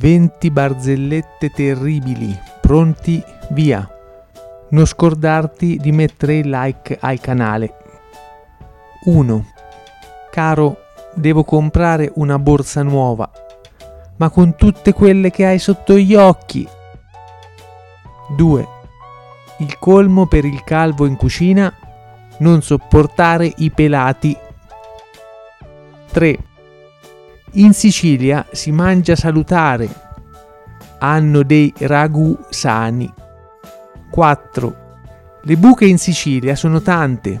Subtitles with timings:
[0.00, 2.34] 20 barzellette terribili.
[2.62, 3.22] Pronti?
[3.50, 3.86] Via.
[4.70, 7.74] Non scordarti di mettere il like al canale.
[9.04, 9.44] 1.
[10.30, 10.76] Caro,
[11.12, 13.30] devo comprare una borsa nuova,
[14.16, 16.66] ma con tutte quelle che hai sotto gli occhi.
[18.36, 18.68] 2.
[19.58, 21.70] Il colmo per il calvo in cucina,
[22.38, 24.34] non sopportare i pelati.
[26.10, 26.38] 3.
[27.54, 29.88] In Sicilia si mangia salutare.
[31.00, 33.12] Hanno dei ragù sani.
[34.08, 34.76] 4.
[35.42, 37.40] Le buche in Sicilia sono tante,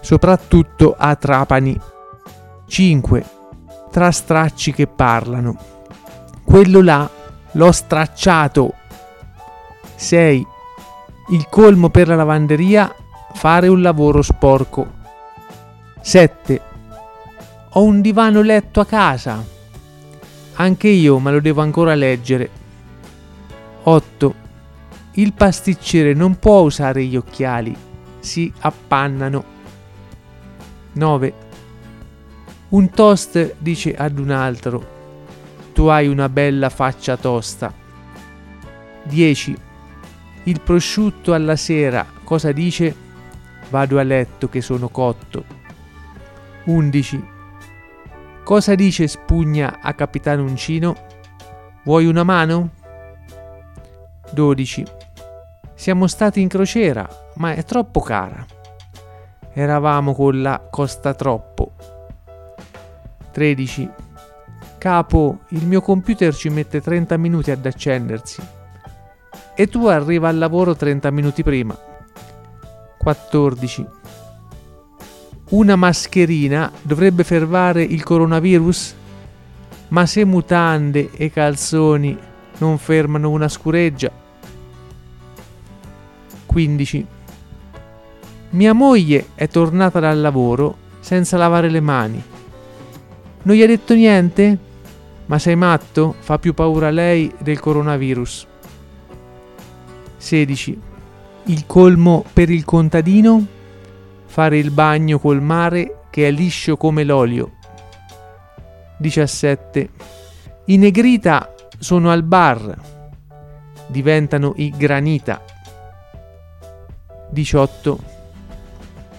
[0.00, 1.78] soprattutto a Trapani.
[2.66, 3.24] 5.
[3.90, 5.56] Tra stracci che parlano.
[6.42, 7.06] Quello là
[7.52, 8.72] l'ho stracciato.
[9.96, 10.46] 6.
[11.32, 12.90] Il colmo per la lavanderia,
[13.34, 14.90] fare un lavoro sporco.
[16.00, 16.70] 7.
[17.74, 19.42] Ho un divano letto a casa.
[20.54, 22.50] Anche io, ma lo devo ancora leggere.
[23.84, 24.34] 8.
[25.12, 27.74] Il pasticcere non può usare gli occhiali,
[28.20, 29.44] si appannano.
[30.92, 31.34] 9.
[32.68, 34.86] Un toast dice ad un altro,
[35.72, 37.72] tu hai una bella faccia tosta.
[39.04, 39.56] 10.
[40.44, 42.94] Il prosciutto alla sera cosa dice?
[43.70, 45.44] Vado a letto che sono cotto.
[46.64, 47.31] 11.
[48.44, 50.96] Cosa dice Spugna a Capitano Uncino?
[51.84, 52.70] Vuoi una mano?
[54.32, 54.84] 12.
[55.74, 58.44] Siamo stati in crociera, ma è troppo cara.
[59.52, 61.72] Eravamo con la costa troppo.
[63.30, 63.90] 13.
[64.76, 68.42] Capo, il mio computer ci mette 30 minuti ad accendersi.
[69.54, 71.78] E tu arriva al lavoro 30 minuti prima.
[72.98, 74.01] 14.
[75.52, 78.94] Una mascherina dovrebbe fermare il coronavirus?
[79.88, 82.16] Ma se mutande e calzoni
[82.56, 84.10] non fermano una scureggia?
[86.46, 87.06] 15.
[88.52, 92.22] Mia moglie è tornata dal lavoro senza lavare le mani.
[93.42, 94.58] Non gli ha detto niente?
[95.26, 96.14] Ma sei matto?
[96.18, 98.46] Fa più paura lei del coronavirus.
[100.16, 100.80] 16.
[101.44, 103.60] Il colmo per il contadino?
[104.32, 107.52] Fare il bagno col mare che è liscio come l'olio.
[108.96, 109.90] 17.
[110.64, 112.74] I negrita sono al bar,
[113.88, 115.44] diventano i granita.
[117.28, 117.98] 18.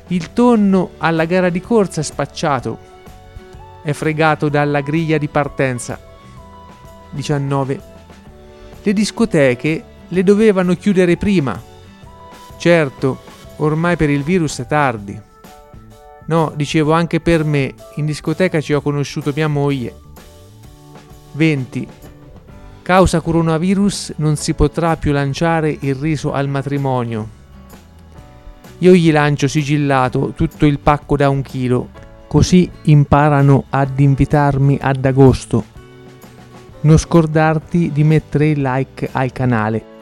[0.08, 2.80] Il tonno alla gara di corsa è spacciato,
[3.84, 6.00] è fregato dalla griglia di partenza.
[7.12, 7.82] 19.
[8.82, 11.62] Le discoteche le dovevano chiudere prima.
[12.58, 15.20] Certo, Ormai per il virus è tardi.
[16.26, 19.94] No, dicevo anche per me, in discoteca ci ho conosciuto mia moglie.
[21.34, 21.88] 20.
[22.82, 27.42] Causa coronavirus non si potrà più lanciare il riso al matrimonio.
[28.80, 31.90] Io gli lancio sigillato tutto il pacco da un chilo,
[32.28, 35.64] così imparano ad invitarmi ad agosto.
[36.82, 39.93] Non scordarti di mettere il like al canale.